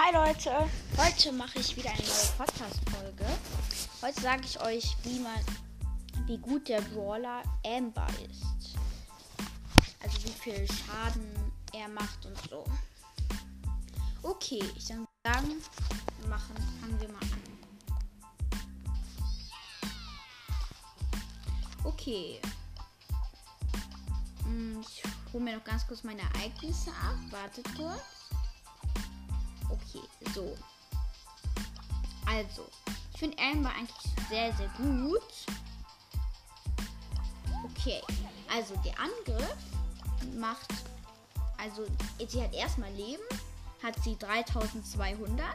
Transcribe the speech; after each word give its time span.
Hi 0.00 0.12
Leute, 0.14 0.52
heute 0.96 1.32
mache 1.32 1.58
ich 1.58 1.76
wieder 1.76 1.90
eine 1.90 1.98
neue 1.98 2.32
Podcast-Folge. 2.36 3.26
Heute 4.00 4.20
sage 4.20 4.42
ich 4.44 4.60
euch, 4.60 4.96
wie 5.02 5.18
man, 5.18 5.40
wie 6.26 6.38
gut 6.38 6.68
der 6.68 6.80
Brawler 6.82 7.42
Amber 7.66 8.06
ist. 8.30 8.76
Also 10.00 10.22
wie 10.22 10.30
viel 10.30 10.68
Schaden 10.68 11.52
er 11.72 11.88
macht 11.88 12.24
und 12.26 12.38
so. 12.48 12.64
Okay, 14.22 14.62
ich 14.76 14.88
würde 14.88 15.08
sagen, 15.26 15.56
machen, 16.28 16.54
fangen 16.80 17.00
wir 17.00 17.08
mal 17.08 17.18
an. 17.18 17.42
Okay. 21.82 22.40
Hm, 24.44 24.80
ich 24.80 25.02
hole 25.32 25.42
mir 25.42 25.56
noch 25.56 25.64
ganz 25.64 25.84
kurz 25.88 26.04
meine 26.04 26.22
Ereignisse 26.22 26.90
ab. 26.90 27.16
Wartet 27.32 27.66
kurz. 27.76 28.17
Okay, 29.94 30.06
so. 30.34 30.56
Also, 32.26 32.68
ich 33.12 33.18
finde 33.18 33.38
Amber 33.38 33.70
eigentlich 33.70 34.12
sehr, 34.28 34.52
sehr 34.54 34.68
gut. 34.76 35.22
Okay, 37.64 38.02
also 38.52 38.74
der 38.84 38.94
Angriff 39.00 39.56
macht, 40.36 40.68
also 41.56 41.86
sie 42.26 42.42
hat 42.42 42.54
erstmal 42.54 42.92
Leben, 42.92 43.22
hat 43.82 43.94
sie 44.02 44.16
3200 44.18 45.46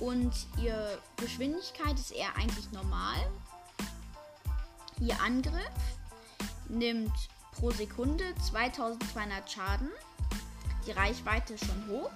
und 0.00 0.32
ihre 0.58 0.98
Geschwindigkeit 1.16 1.98
ist 1.98 2.12
eher 2.12 2.34
eigentlich 2.36 2.70
normal. 2.72 3.18
Ihr 5.00 5.20
Angriff 5.20 5.70
nimmt 6.68 7.12
pro 7.52 7.70
Sekunde 7.70 8.34
2200 8.36 9.50
Schaden. 9.50 9.90
Die 10.86 10.92
Reichweite 10.92 11.54
ist 11.54 11.64
schon 11.66 11.88
hoch. 11.88 12.10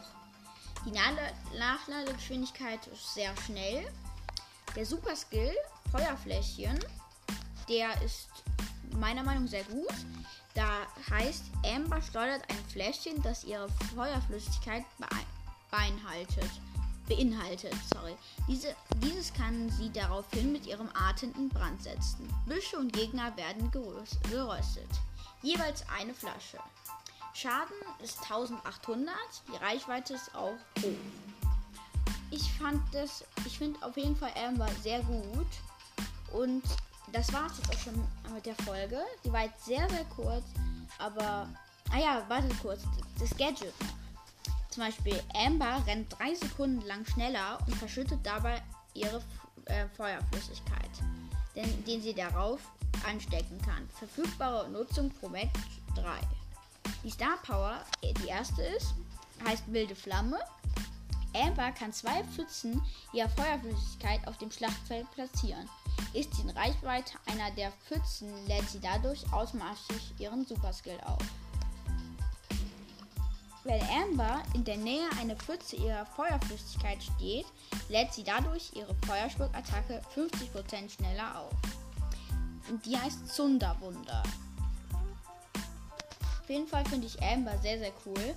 Die 0.84 1.59
Nachladegeschwindigkeit 1.59 2.87
ist 2.89 3.15
sehr 3.15 3.34
schnell. 3.45 3.87
Der 4.77 4.87
Super 4.87 5.17
Skill 5.17 5.55
Feuerfläschchen, 5.91 6.79
der 7.69 8.01
ist 8.03 8.29
meiner 8.97 9.23
Meinung 9.23 9.45
nach 9.45 9.51
sehr 9.51 9.65
gut. 9.65 9.95
Da 10.55 10.87
heißt, 11.11 11.45
Amber 11.65 12.03
schleudert 12.03 12.43
ein 12.51 12.65
Fläschchen, 12.71 13.23
das 13.23 13.45
ihre 13.45 13.69
Feuerflüssigkeit 13.95 14.84
beinhaltet. 15.71 16.51
Beinhaltet, 17.09 17.75
sorry. 17.93 18.15
Diese, 18.47 18.75
dieses 18.97 19.33
kann 19.33 19.71
sie 19.71 19.91
daraufhin 19.91 20.53
mit 20.53 20.67
ihrem 20.67 20.91
Atem 20.95 21.33
in 21.37 21.49
Brand 21.49 21.83
setzen. 21.83 22.29
Büsche 22.47 22.77
und 22.77 22.93
Gegner 22.93 23.34
werden 23.37 23.71
geröstet. 23.71 24.91
Jeweils 25.43 25.84
eine 25.89 26.12
Flasche. 26.12 26.59
Schaden 27.34 27.77
ist 28.03 28.19
1800, 28.23 29.15
die 29.48 29.57
Reichweite 29.57 30.15
ist 30.15 30.34
auch 30.34 30.57
hoch. 30.81 30.93
Ich 32.31 32.53
fand 32.55 32.83
das, 32.93 33.25
ich 33.47 33.59
finde 33.59 33.81
auf 33.84 33.97
jeden 33.97 34.17
Fall 34.17 34.33
Amber 34.37 34.69
sehr 34.83 35.01
gut. 35.01 35.47
Und 36.33 36.62
das 37.12 37.33
war 37.33 37.47
es 37.47 37.56
jetzt 37.56 37.71
auch 37.71 37.81
schon 37.81 38.34
mit 38.34 38.45
der 38.45 38.55
Folge. 38.56 39.01
Die 39.25 39.33
war 39.33 39.45
jetzt 39.45 39.65
sehr, 39.65 39.89
sehr 39.89 40.05
kurz, 40.05 40.45
aber, 40.99 41.49
ah 41.91 41.99
ja, 41.99 42.23
warte 42.29 42.49
kurz, 42.61 42.83
das 43.19 43.37
Gadget 43.37 43.73
Zum 44.71 44.83
Beispiel 44.83 45.21
Amber 45.34 45.83
rennt 45.87 46.12
drei 46.19 46.34
Sekunden 46.34 46.87
lang 46.87 47.06
schneller 47.06 47.59
und 47.67 47.75
verschüttet 47.77 48.21
dabei 48.23 48.62
ihre 48.95 49.23
äh, 49.67 49.87
Feuerflüssigkeit, 49.97 50.91
den, 51.56 51.84
den 51.84 52.03
sie 52.03 52.15
darauf 52.15 52.61
anstecken 53.06 53.59
kann. 53.62 53.89
Verfügbare 53.99 54.69
Nutzung 54.69 55.11
pro 55.11 55.29
Match 55.29 55.61
3. 55.95 56.38
Die 57.05 57.11
Star 57.11 57.37
Power, 57.43 57.81
äh, 58.03 58.13
die 58.15 58.29
erste 58.29 58.63
ist, 58.63 58.95
heißt 59.47 59.73
wilde 59.73 59.95
Flamme. 59.95 60.39
Amber 61.34 61.71
kann 61.72 61.93
zwei 61.93 62.25
Pfützen 62.25 62.83
ihrer 63.12 63.28
Feuerflüssigkeit 63.28 64.27
auf 64.27 64.39
dem 64.39 64.50
Schlachtfeld 64.50 65.11
platzieren. 65.12 65.69
Ist 66.12 66.34
sie 66.34 66.43
in 66.43 66.50
Reichweite 66.50 67.12
einer 67.27 67.50
der 67.53 67.71
Pfützen, 67.87 68.28
lädt 68.47 68.69
sie 68.69 68.81
dadurch 68.81 69.31
automatisch 69.33 70.12
ihren 70.19 70.45
Superskill 70.47 70.99
auf. 71.05 71.22
Wenn 73.65 73.83
Amber 73.83 74.43
in 74.55 74.65
der 74.65 74.78
Nähe 74.78 75.09
einer 75.21 75.37
Pfütze 75.37 75.77
ihrer 75.77 76.06
Feuerflüssigkeit 76.06 77.03
steht, 77.03 77.47
lädt 77.89 78.15
sie 78.15 78.25
dadurch 78.25 78.72
ihre 78.75 78.95
Feuerspuckattacke 79.06 80.01
50% 80.15 80.91
schneller 80.91 81.41
auf. 81.41 81.53
Und 82.71 82.84
die 82.87 82.97
heißt 82.97 83.28
Zunderwunder. 83.28 84.22
Auf 86.48 86.54
jeden 86.54 86.66
Fall 86.66 86.84
finde 86.86 87.06
ich 87.06 87.22
Amber 87.22 87.59
sehr, 87.59 87.78
sehr 87.78 87.92
cool. 88.06 88.34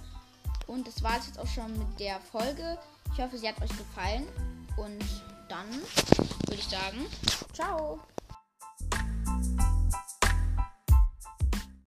Und 0.67 0.85
das 0.85 1.01
war 1.01 1.17
es 1.17 1.27
jetzt 1.27 1.39
auch 1.39 1.47
schon 1.47 1.71
mit 1.79 1.97
der 1.97 2.19
Folge. 2.19 2.77
Ich 3.13 3.21
hoffe, 3.21 3.37
sie 3.37 3.47
hat 3.47 3.61
euch 3.61 3.69
gefallen. 3.69 4.27
Und 4.75 5.01
dann 5.47 5.69
würde 5.69 6.55
ich 6.55 6.67
sagen, 6.67 7.05
ciao. 7.53 8.01